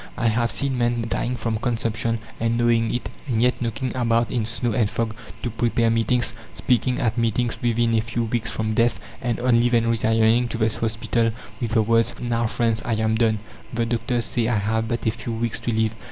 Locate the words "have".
0.29-0.49, 14.57-14.87